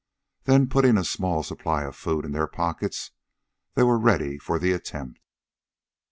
Then, 0.45 0.67
putting 0.67 0.97
a 0.97 1.03
small 1.03 1.43
supply 1.43 1.83
of 1.83 1.95
food 1.95 2.25
in 2.25 2.31
their 2.31 2.47
pockets, 2.47 3.11
they 3.75 3.83
were 3.83 3.99
ready 3.99 4.39
for 4.39 4.57
the 4.57 4.71
attempt. 4.71 5.19